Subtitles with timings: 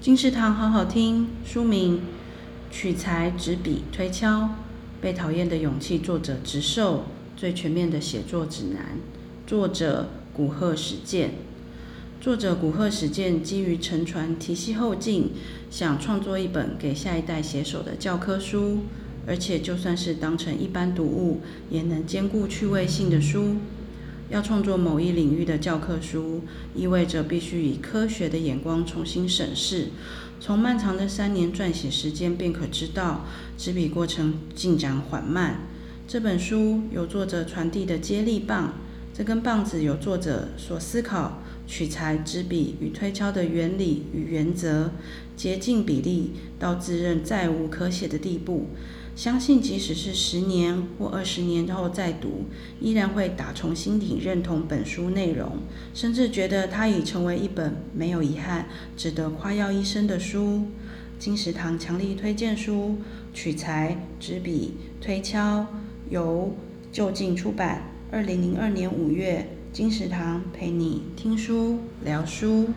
[0.00, 1.96] 金石堂好好听，书名
[2.70, 4.50] 《取材、执笔、推敲：
[5.00, 8.96] 被讨厌的勇气》，作者直受，最全面的写作指南。
[9.44, 11.32] 作者古贺史健。
[12.20, 15.32] 作者古贺史健基于承传体系后进，
[15.68, 18.84] 想创作一本给下一代写手的教科书，
[19.26, 21.40] 而且就算是当成一般读物，
[21.70, 23.56] 也能兼顾趣味性的书。
[24.30, 26.42] 要创作某一领域的教科书，
[26.74, 29.88] 意味着必须以科学的眼光重新审视。
[30.40, 33.24] 从漫长的三年撰写时间便可知道，
[33.56, 35.60] 执笔过程进展缓慢。
[36.06, 38.74] 这本书有作者传递的接力棒，
[39.18, 44.92] 这根棒子有作者所思考取材、执笔与推敲的原理与原则，
[45.36, 48.66] 竭尽比例到自认再无可写的地步。
[49.16, 52.44] 相信，即使是十年或二十年后再读，
[52.80, 55.56] 依然会打从心底认同本书内容，
[55.92, 60.68] 甚至觉得它已成为一本没有遗憾、值得夸耀一生的书。
[61.18, 62.98] 金石堂强力推荐书，
[63.34, 65.66] 取材、执笔、推敲，
[66.08, 66.54] 由
[66.92, 69.58] 就近出版，二零零二年五月。
[69.70, 72.70] 金石堂陪你听书聊书。